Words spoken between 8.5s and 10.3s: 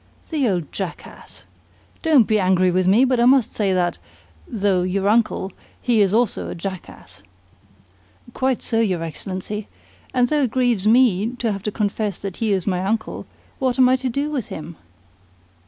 so, your Excellency. And